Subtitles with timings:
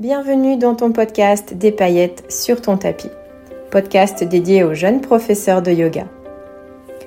[0.00, 3.10] Bienvenue dans ton podcast Des paillettes sur ton tapis,
[3.70, 6.06] podcast dédié aux jeunes professeurs de yoga.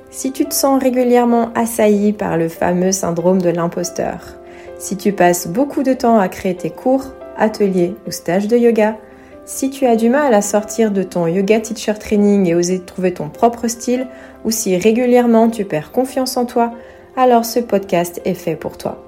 [0.10, 4.38] Si tu te sens régulièrement assailli par le fameux syndrome de l'imposteur,
[4.79, 8.96] si tu passes beaucoup de temps à créer tes cours, ateliers ou stages de yoga,
[9.44, 13.13] si tu as du mal à sortir de ton yoga teacher training et oser trouver
[13.13, 14.08] ton propre style,
[14.46, 16.72] ou si régulièrement tu perds confiance en toi,
[17.17, 19.06] alors ce podcast est fait pour toi.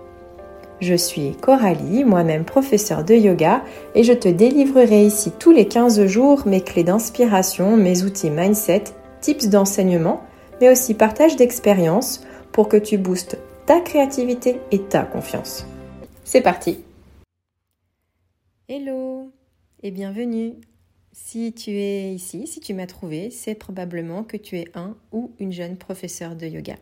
[0.82, 3.66] Je suis Coralie, moi-même professeure de yoga,
[3.96, 8.86] et je te délivrerai ici tous les 15 jours mes clés d'inspiration, mes outils mindset,
[9.19, 10.24] tips d'enseignement,
[10.61, 12.21] mais aussi partage d'expériences
[12.54, 15.68] pour que tu boostes ta créativité et ta confiance.
[16.24, 16.80] C'est parti
[18.69, 19.32] Hello
[19.83, 20.54] et bienvenue
[21.11, 25.32] Si tu es ici, si tu m'as trouvé, c'est probablement que tu es un ou
[25.39, 26.75] une jeune professeur de yoga.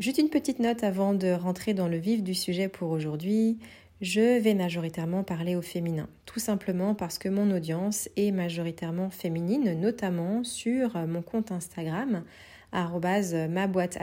[0.00, 3.58] Juste une petite note avant de rentrer dans le vif du sujet pour aujourd'hui.
[4.00, 9.78] Je vais majoritairement parler au féminin, tout simplement parce que mon audience est majoritairement féminine,
[9.78, 12.24] notamment sur mon compte Instagram,
[12.72, 13.98] ma boîte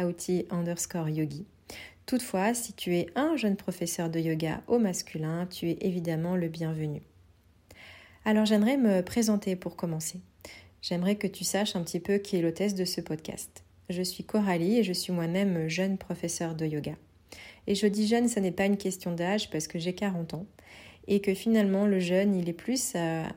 [0.52, 1.48] underscore yogi.
[2.06, 6.48] Toutefois, si tu es un jeune professeur de yoga au masculin, tu es évidemment le
[6.48, 7.02] bienvenu.
[8.23, 10.20] Alors j'aimerais me présenter pour commencer.
[10.84, 13.64] J'aimerais que tu saches un petit peu qui est l'hôtesse de ce podcast.
[13.90, 16.96] Je suis Coralie et je suis moi-même jeune professeur de yoga.
[17.68, 20.46] Et je dis jeune, ce n'est pas une question d'âge parce que j'ai 40 ans
[21.08, 22.96] et que finalement le jeune, il est plus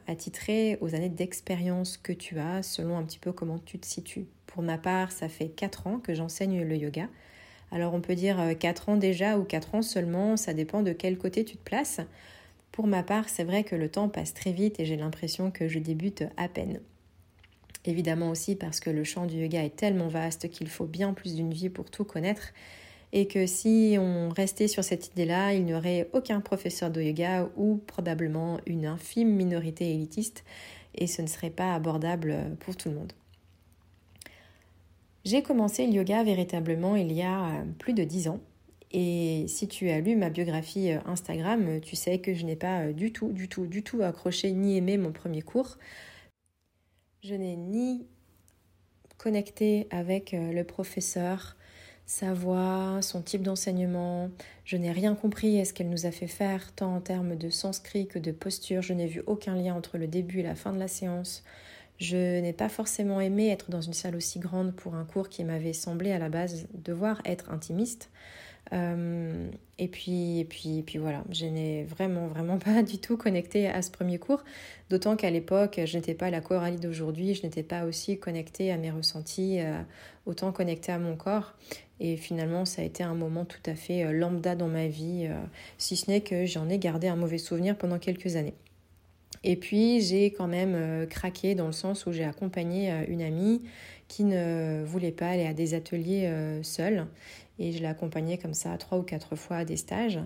[0.09, 4.27] attitré aux années d'expérience que tu as selon un petit peu comment tu te situes.
[4.47, 7.09] Pour ma part, ça fait 4 ans que j'enseigne le yoga.
[7.71, 11.17] Alors on peut dire 4 ans déjà ou 4 ans seulement, ça dépend de quel
[11.17, 12.01] côté tu te places.
[12.73, 15.69] Pour ma part, c'est vrai que le temps passe très vite et j'ai l'impression que
[15.69, 16.81] je débute à peine.
[17.85, 21.35] Évidemment aussi parce que le champ du yoga est tellement vaste qu'il faut bien plus
[21.35, 22.53] d'une vie pour tout connaître
[23.13, 27.49] et que si on restait sur cette idée-là, il n'y aurait aucun professeur de yoga
[27.57, 30.45] ou probablement une infime minorité élitiste
[30.95, 33.13] et ce ne serait pas abordable pour tout le monde.
[35.25, 38.41] J'ai commencé le yoga véritablement il y a euh, plus de dix ans
[38.93, 42.81] et si tu as lu ma biographie euh, Instagram, tu sais que je n'ai pas
[42.81, 45.79] euh, du tout, du tout, du tout accroché ni aimé mon premier cours.
[47.23, 48.07] Je n'ai ni
[49.19, 51.57] connecté avec euh, le professeur,
[52.07, 54.31] sa voix, son type d'enseignement.
[54.65, 57.51] Je n'ai rien compris à ce qu'elle nous a fait faire, tant en termes de
[57.51, 58.81] sanskrit que de posture.
[58.81, 61.45] Je n'ai vu aucun lien entre le début et la fin de la séance.
[61.99, 65.45] Je n'ai pas forcément aimé être dans une salle aussi grande pour un cours qui
[65.45, 68.09] m'avait semblé à la base devoir être intimiste.
[68.73, 73.69] Euh, et puis, et puis, puis voilà, je n'ai vraiment, vraiment pas du tout connecté
[73.69, 74.45] à ce premier cours,
[74.91, 78.77] d'autant qu'à l'époque, je n'étais pas la Coralie d'aujourd'hui, je n'étais pas aussi connectée à
[78.77, 79.81] mes ressentis, euh,
[80.27, 81.55] autant connectée à mon corps.
[81.99, 85.29] Et finalement, ça a été un moment tout à fait euh, lambda dans ma vie,
[85.79, 88.55] si ce n'est que j'en ai gardé un mauvais souvenir pendant quelques années.
[89.43, 93.63] Et puis, j'ai quand même craqué dans le sens où j'ai accompagné une amie
[94.07, 96.31] qui ne voulait pas aller à des ateliers
[96.63, 97.07] seule
[97.59, 100.19] et je l'ai accompagnée comme ça trois ou quatre fois à des stages.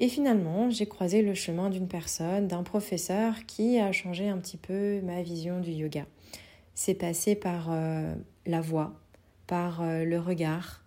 [0.00, 4.56] Et finalement, j'ai croisé le chemin d'une personne, d'un professeur qui a changé un petit
[4.56, 6.06] peu ma vision du yoga.
[6.74, 8.12] C'est passé par euh,
[8.44, 9.00] la voix,
[9.46, 10.81] par euh, le regard,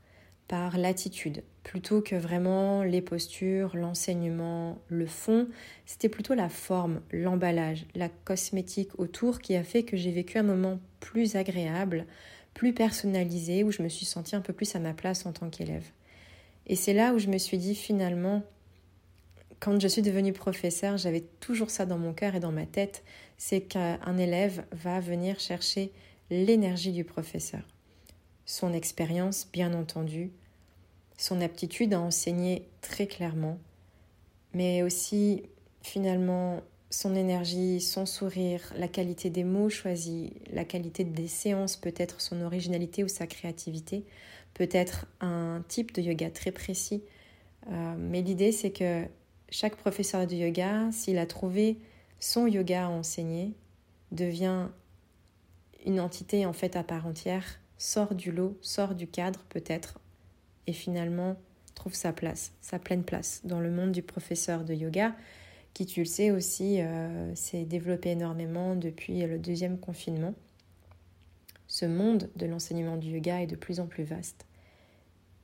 [0.47, 5.47] par l'attitude, plutôt que vraiment les postures, l'enseignement, le fond.
[5.85, 10.43] C'était plutôt la forme, l'emballage, la cosmétique autour qui a fait que j'ai vécu un
[10.43, 12.05] moment plus agréable,
[12.53, 15.49] plus personnalisée, où je me suis sentie un peu plus à ma place en tant
[15.49, 15.85] qu'élève.
[16.67, 18.43] Et c'est là où je me suis dit finalement,
[19.59, 23.03] quand je suis devenue professeur, j'avais toujours ça dans mon cœur et dans ma tête,
[23.37, 25.91] c'est qu'un élève va venir chercher
[26.29, 27.61] l'énergie du professeur,
[28.45, 30.31] son expérience bien entendu,
[31.17, 33.57] son aptitude à enseigner très clairement,
[34.53, 35.43] mais aussi
[35.81, 42.21] finalement son énergie, son sourire, la qualité des mots choisis, la qualité des séances, peut-être
[42.21, 44.05] son originalité ou sa créativité,
[44.53, 47.03] peut-être un type de yoga très précis.
[47.71, 49.05] Euh, mais l'idée, c'est que
[49.49, 51.77] chaque professeur de yoga, s'il a trouvé
[52.19, 53.53] son yoga à enseigner,
[54.11, 54.69] devient
[55.85, 59.99] une entité en fait à part entière, sort du lot, sort du cadre peut-être,
[60.67, 61.35] et finalement
[61.75, 65.13] trouve sa place, sa pleine place dans le monde du professeur de yoga
[65.75, 70.33] qui, tu le sais aussi, euh, s'est développé énormément depuis le deuxième confinement.
[71.67, 74.45] Ce monde de l'enseignement du yoga est de plus en plus vaste.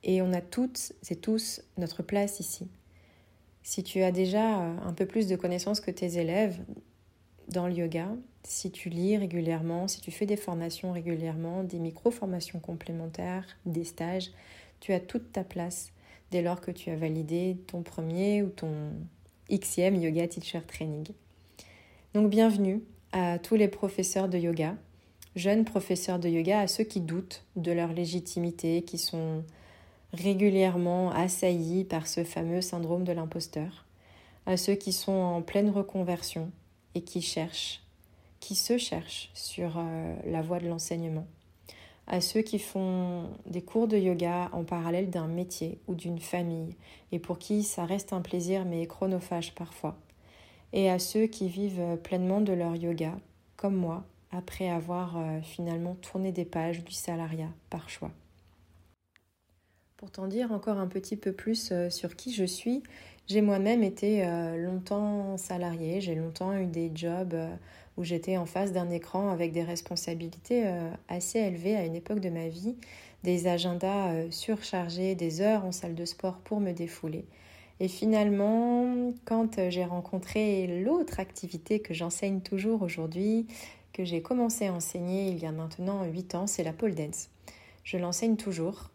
[0.02, 2.66] Et on a toutes et tous notre place ici.
[3.62, 6.58] Si tu as déjà euh, un peu plus de connaissances que tes élèves
[7.48, 8.08] dans le yoga,
[8.44, 14.30] si tu lis régulièrement, si tu fais des formations régulièrement, des micro-formations complémentaires, des stages,
[14.80, 15.92] tu as toute ta place
[16.30, 18.90] dès lors que tu as validé ton premier ou ton
[19.50, 21.06] XM Yoga Teacher Training.
[22.14, 24.74] Donc bienvenue à tous les professeurs de yoga,
[25.36, 29.44] jeunes professeurs de yoga, à ceux qui doutent de leur légitimité, qui sont
[30.12, 33.86] régulièrement assaillis par ce fameux syndrome de l'imposteur,
[34.46, 36.50] à ceux qui sont en pleine reconversion
[36.94, 37.81] et qui cherchent,
[38.42, 41.28] qui se cherchent sur euh, la voie de l'enseignement,
[42.08, 46.74] à ceux qui font des cours de yoga en parallèle d'un métier ou d'une famille
[47.12, 49.96] et pour qui ça reste un plaisir mais chronophage parfois,
[50.72, 53.16] et à ceux qui vivent pleinement de leur yoga,
[53.56, 54.02] comme moi,
[54.32, 58.10] après avoir euh, finalement tourné des pages du salariat par choix.
[59.98, 62.82] Pour t'en dire encore un petit peu plus euh, sur qui je suis,
[63.28, 67.36] j'ai moi-même été longtemps salariée, j'ai longtemps eu des jobs
[67.96, 70.64] où j'étais en face d'un écran avec des responsabilités
[71.08, 72.74] assez élevées à une époque de ma vie,
[73.22, 77.26] des agendas surchargés, des heures en salle de sport pour me défouler.
[77.80, 83.46] Et finalement, quand j'ai rencontré l'autre activité que j'enseigne toujours aujourd'hui,
[83.92, 87.28] que j'ai commencé à enseigner il y a maintenant 8 ans, c'est la pole dance.
[87.84, 88.90] Je l'enseigne toujours.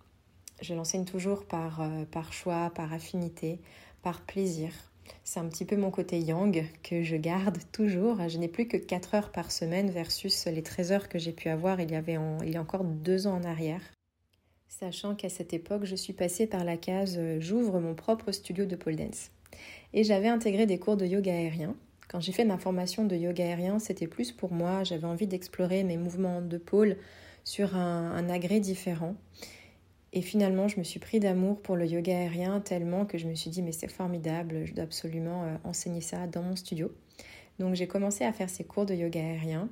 [0.61, 3.59] Je l'enseigne toujours par, euh, par choix, par affinité,
[4.01, 4.71] par plaisir.
[5.23, 8.17] C'est un petit peu mon côté yang que je garde toujours.
[8.29, 11.49] Je n'ai plus que 4 heures par semaine versus les 13 heures que j'ai pu
[11.49, 13.81] avoir il y, a encore 2 ans en arrière.
[14.67, 18.65] Sachant qu'à cette époque, je suis passée par la case euh, j'ouvre mon propre studio
[18.65, 19.31] de pole dance.
[19.93, 21.75] Et j'avais intégré des cours de yoga aérien
[22.07, 25.83] quand j'ai fait ma formation de yoga aérien, c'était plus pour moi, j'avais envie d'explorer
[25.83, 26.97] mes mouvements de pôle
[27.43, 29.15] sur un, agrès différent.
[30.13, 33.35] Et finalement, je me suis pris d'amour pour le yoga aérien tellement que je me
[33.35, 36.91] suis dit, mais c'est formidable, je dois absolument euh, enseigner ça dans mon studio.
[37.59, 39.69] Donc j'ai commencé à faire ces cours de yoga aérien.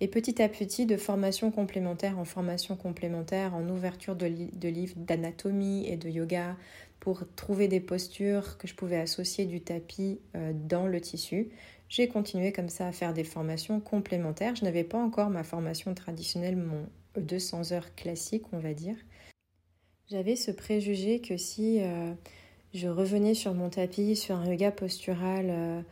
[0.00, 5.86] Et petit à petit, de formation complémentaire en formation complémentaire, en ouverture de, livres d'anatomie
[5.86, 6.56] et de yoga,
[7.00, 11.48] pour trouver des postures que je pouvais associer du tapis euh, dans le tissu.
[11.88, 14.54] J'ai continué comme ça à faire des formations complémentaires.
[14.54, 16.86] Je n'avais pas encore ma formation traditionnelle, mon
[17.16, 18.96] 200 heures classique, on va dire.
[20.10, 22.12] J'avais ce préjugé que si euh,
[22.74, 25.82] je revenais sur mon tapis, sur un yoga postural euh,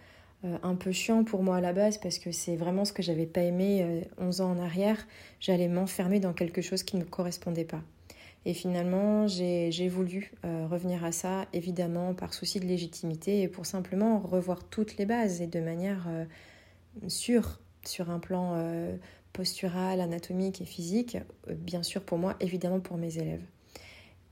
[0.62, 3.26] un peu chiant pour moi à la base, parce que c'est vraiment ce que j'avais
[3.26, 5.06] pas aimé 11 ans en arrière,
[5.40, 7.82] j'allais m'enfermer dans quelque chose qui ne me correspondait pas.
[8.44, 13.66] Et finalement, j'ai voulu euh, revenir à ça, évidemment, par souci de légitimité et pour
[13.66, 16.24] simplement revoir toutes les bases et de manière euh,
[17.08, 18.96] sûre, sur un plan euh,
[19.32, 21.18] postural, anatomique et physique,
[21.48, 23.42] bien sûr pour moi, évidemment pour mes élèves.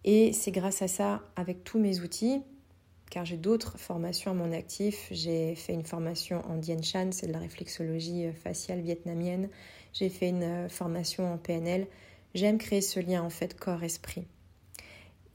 [0.07, 2.41] Et c'est grâce à ça, avec tous mes outils,
[3.11, 5.09] car j'ai d'autres formations à mon actif.
[5.11, 9.49] J'ai fait une formation en Dien Shan, c'est de la réflexologie faciale vietnamienne.
[9.93, 11.87] J'ai fait une formation en PNL.
[12.35, 14.27] J'aime créer ce lien en fait corps-esprit.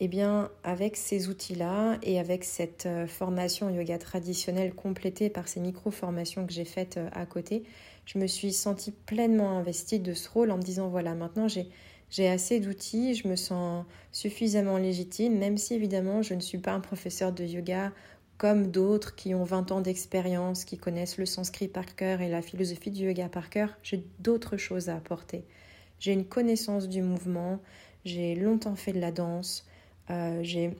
[0.04, 5.60] Eh bien, avec ces outils-là et avec cette euh, formation yoga traditionnelle complétée par ces
[5.60, 7.66] micro-formations que j'ai faites euh, à côté,
[8.06, 11.70] je me suis sentie pleinement investie de ce rôle en me disant voilà, maintenant j'ai
[12.19, 16.80] assez d'outils, je me sens suffisamment légitime, même si évidemment je ne suis pas un
[16.80, 17.92] professeur de yoga
[18.38, 22.42] comme d'autres qui ont 20 ans d'expérience, qui connaissent le sanskrit par cœur et la
[22.42, 25.46] philosophie du yoga par cœur, j'ai d'autres choses à apporter.
[26.00, 27.60] J'ai une connaissance du mouvement,
[28.04, 29.66] j'ai longtemps fait de la danse,
[30.10, 30.75] euh, j'ai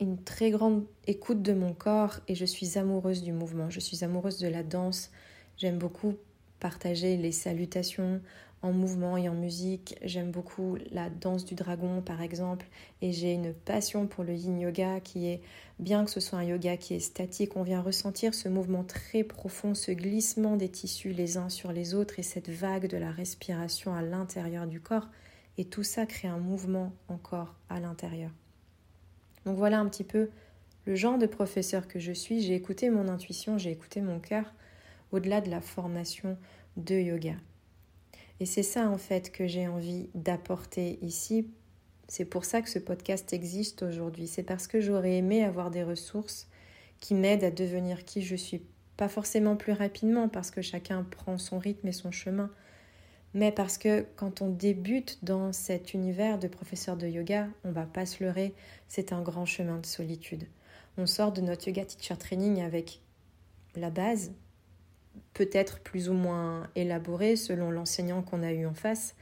[0.00, 4.04] une très grande écoute de mon corps et je suis amoureuse du mouvement, je suis
[4.04, 5.10] amoureuse de la danse.
[5.56, 6.16] J'aime beaucoup
[6.58, 8.20] partager les salutations
[8.62, 9.96] en mouvement et en musique.
[10.02, 12.66] J'aime beaucoup la danse du dragon par exemple
[13.00, 15.40] et j'ai une passion pour le yin yoga qui est,
[15.78, 19.24] bien que ce soit un yoga qui est statique, on vient ressentir ce mouvement très
[19.24, 23.10] profond, ce glissement des tissus les uns sur les autres et cette vague de la
[23.10, 25.08] respiration à l'intérieur du corps.
[25.58, 28.30] Et tout ça crée un mouvement encore à l'intérieur.
[29.44, 30.30] Donc voilà un petit peu
[30.86, 32.40] le genre de professeur que je suis.
[32.40, 34.54] J'ai écouté mon intuition, j'ai écouté mon cœur
[35.10, 36.38] au-delà de la formation
[36.76, 37.34] de yoga.
[38.42, 41.46] Et c'est ça en fait que j'ai envie d'apporter ici.
[42.08, 44.26] C'est pour ça que ce podcast existe aujourd'hui.
[44.26, 46.48] C'est parce que j'aurais aimé avoir des ressources
[46.98, 48.62] qui m'aident à devenir qui je suis.
[48.96, 52.50] Pas forcément plus rapidement parce que chacun prend son rythme et son chemin,
[53.32, 57.86] mais parce que quand on débute dans cet univers de professeur de yoga, on va
[57.86, 58.54] pas se leurrer,
[58.88, 60.48] c'est un grand chemin de solitude.
[60.98, 63.02] On sort de notre yoga teacher training avec
[63.76, 64.32] la base,
[65.34, 69.14] peut-être plus ou moins élaboré selon l'enseignant qu'on a eu en face.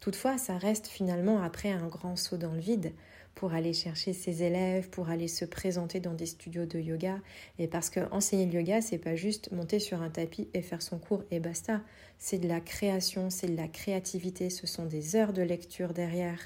[0.00, 2.92] Toutefois, ça reste finalement après un grand saut dans le vide
[3.34, 7.20] pour aller chercher ses élèves, pour aller se présenter dans des studios de yoga.
[7.60, 10.82] Et parce que enseigner le yoga, c'est pas juste monter sur un tapis et faire
[10.82, 11.80] son cours et basta.
[12.18, 16.40] C'est de la création, c'est de la créativité, ce sont des heures de lecture derrière,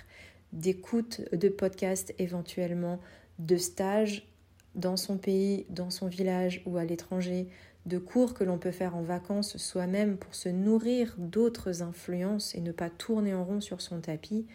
[0.53, 3.01] d'écoute de podcasts éventuellement,
[3.39, 4.27] de stages
[4.75, 7.49] dans son pays, dans son village ou à l'étranger,
[7.87, 12.61] de cours que l'on peut faire en vacances soi-même pour se nourrir d'autres influences et
[12.61, 14.47] ne pas tourner en rond sur son tapis,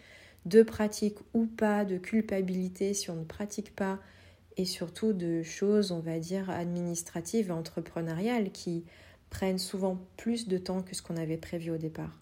[0.46, 3.98] de pratiques ou pas, de culpabilité si on ne pratique pas,
[4.56, 8.84] et surtout de choses, on va dire, administratives et entrepreneuriales qui
[9.30, 12.18] prennent souvent plus de temps que ce qu'on avait prévu au départ.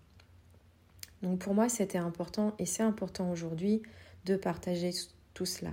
[1.22, 3.82] Donc pour moi, c'était important et c'est important aujourd'hui
[4.26, 4.90] de partager
[5.34, 5.72] tout cela.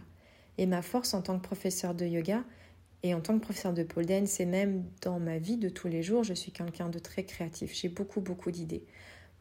[0.58, 2.44] Et ma force en tant que professeur de yoga
[3.04, 5.90] et en tant que professeur de pole dance, c'est même dans ma vie de tous
[5.90, 7.74] les jours, je suis quelqu'un de très créatif.
[7.76, 8.84] J'ai beaucoup, beaucoup d'idées.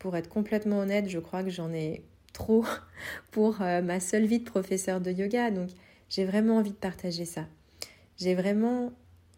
[0.00, 2.02] Pour être complètement honnête, je crois que j'en ai
[2.32, 2.64] trop
[3.30, 5.52] pour euh, ma seule vie de professeur de yoga.
[5.52, 5.70] Donc
[6.08, 7.46] j'ai vraiment envie de partager ça.
[8.16, 8.92] J'ai vraiment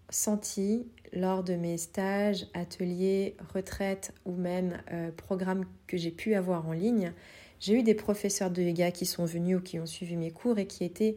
[0.09, 6.67] senti lors de mes stages, ateliers, retraites ou même euh, programmes que j'ai pu avoir
[6.67, 7.13] en ligne,
[7.61, 10.59] j'ai eu des professeurs de yoga qui sont venus ou qui ont suivi mes cours
[10.59, 11.17] et qui étaient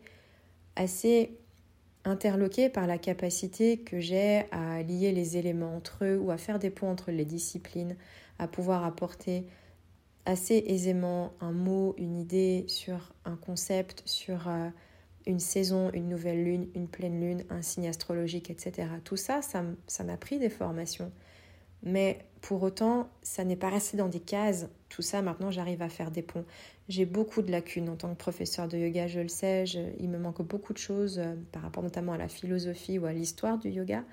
[0.75, 1.31] assez
[2.07, 6.59] interloqués par la capacité que j'ai à lier les éléments entre eux ou à faire
[6.59, 7.95] des ponts entre les disciplines,
[8.39, 9.45] à pouvoir apporter
[10.25, 14.69] assez aisément un mot, une idée sur un concept, sur euh,
[15.25, 18.89] une saison, une nouvelle lune, une pleine lune, un signe astrologique, etc.
[19.03, 21.11] Tout ça, ça m'a pris des formations.
[21.87, 24.67] Mais pour autant, ça n'est pas resté dans des cases.
[24.89, 26.45] Tout ça, maintenant, j'arrive à faire des ponts.
[26.89, 29.65] J'ai beaucoup de lacunes en tant que professeur de yoga, je le sais.
[29.99, 33.13] il me manque beaucoup de choses euh, par rapport notamment à la philosophie ou à
[33.13, 34.03] l'histoire du yoga.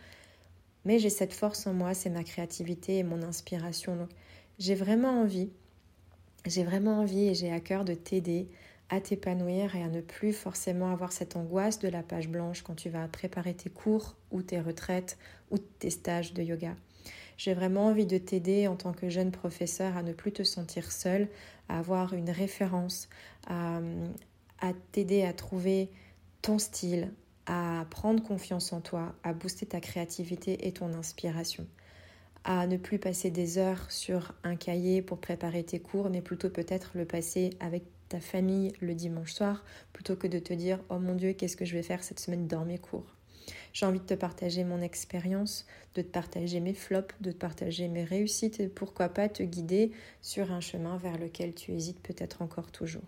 [0.84, 3.96] Mais j'ai cette force en moi, c'est ma créativité et mon inspiration.
[3.96, 4.10] Donc,
[4.58, 5.50] j'ai vraiment envie,
[6.46, 8.48] j'ai vraiment envie et j'ai à cœur de t'aider
[8.90, 12.74] à t'épanouir et à ne plus forcément avoir cette angoisse de la page blanche quand
[12.74, 15.16] tu vas préparer tes cours ou tes retraites
[15.50, 16.74] ou tes stages de yoga.
[17.36, 20.90] J'ai vraiment envie de t'aider en tant que jeune professeur à ne plus te sentir
[20.92, 21.28] seul,
[21.68, 23.08] à avoir une référence,
[23.46, 23.80] à,
[24.60, 25.90] à t'aider à trouver
[26.42, 27.10] ton style,
[27.46, 31.66] à prendre confiance en toi, à booster ta créativité et ton inspiration
[32.44, 36.50] à ne plus passer des heures sur un cahier pour préparer tes cours, mais plutôt
[36.50, 39.64] peut-être le passer avec ta famille le dimanche soir
[39.94, 42.46] plutôt que de te dire oh mon dieu qu'est-ce que je vais faire cette semaine
[42.46, 43.13] dans mes cours?
[43.72, 47.88] J'ai envie de te partager mon expérience, de te partager mes flops, de te partager
[47.88, 52.42] mes réussites et pourquoi pas te guider sur un chemin vers lequel tu hésites peut-être
[52.42, 53.02] encore toujours.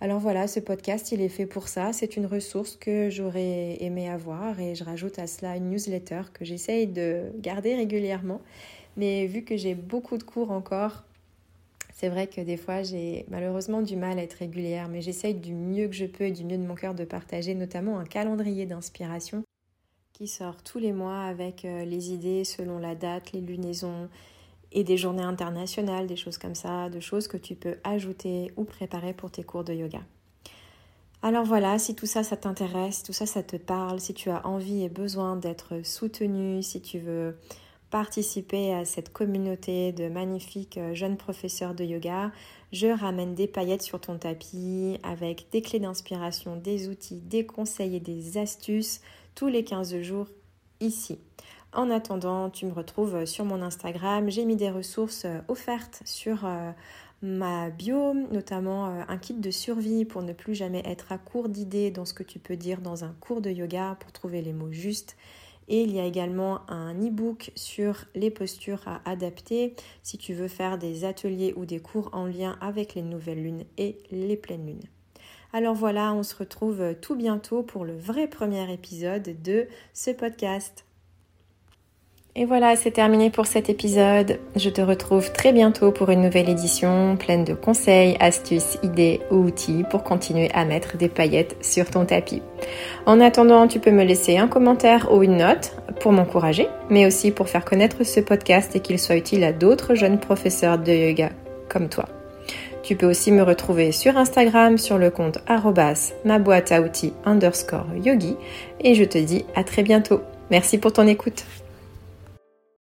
[0.00, 1.92] Alors voilà, ce podcast, il est fait pour ça.
[1.92, 6.44] C'est une ressource que j'aurais aimé avoir et je rajoute à cela une newsletter que
[6.44, 8.40] j'essaye de garder régulièrement.
[8.96, 11.04] Mais vu que j'ai beaucoup de cours encore,
[11.98, 15.52] c'est vrai que des fois, j'ai malheureusement du mal à être régulière, mais j'essaye du
[15.52, 18.66] mieux que je peux et du mieux de mon cœur de partager notamment un calendrier
[18.66, 19.42] d'inspiration
[20.12, 24.08] qui sort tous les mois avec euh, les idées selon la date, les lunaisons
[24.70, 28.62] et des journées internationales, des choses comme ça, de choses que tu peux ajouter ou
[28.62, 30.02] préparer pour tes cours de yoga.
[31.22, 34.46] Alors voilà, si tout ça, ça t'intéresse, tout ça, ça te parle, si tu as
[34.46, 37.36] envie et besoin d'être soutenu, si tu veux
[37.90, 42.30] participer à cette communauté de magnifiques euh, jeunes professeurs de yoga,
[42.72, 47.96] je ramène des paillettes sur ton tapis avec des clés d'inspiration, des outils, des conseils
[47.96, 49.00] et des astuces
[49.34, 50.26] tous les 15 jours
[50.80, 51.18] ici.
[51.72, 54.30] En attendant, tu me retrouves sur mon Instagram.
[54.30, 56.70] J'ai mis des ressources euh, offertes sur euh,
[57.22, 61.90] ma bio, notamment un kit de survie pour ne plus jamais être à court d'idées
[61.90, 64.70] dans ce que tu peux dire dans un cours de yoga pour trouver les mots
[64.70, 65.16] justes
[65.68, 70.48] et il y a également un e-book sur les postures à adapter si tu veux
[70.48, 74.66] faire des ateliers ou des cours en lien avec les nouvelles lunes et les pleines
[74.66, 74.88] lunes.
[75.52, 80.87] Alors voilà, on se retrouve tout bientôt pour le vrai premier épisode de ce podcast.
[82.40, 84.38] Et voilà, c'est terminé pour cet épisode.
[84.54, 89.38] Je te retrouve très bientôt pour une nouvelle édition pleine de conseils, astuces, idées ou
[89.38, 92.40] outils pour continuer à mettre des paillettes sur ton tapis.
[93.06, 97.32] En attendant, tu peux me laisser un commentaire ou une note pour m'encourager, mais aussi
[97.32, 101.30] pour faire connaître ce podcast et qu'il soit utile à d'autres jeunes professeurs de yoga
[101.68, 102.04] comme toi.
[102.84, 105.38] Tu peux aussi me retrouver sur Instagram sur le compte
[106.24, 108.36] ma boîte à outils underscore yogi
[108.80, 110.20] et je te dis à très bientôt.
[110.52, 111.44] Merci pour ton écoute.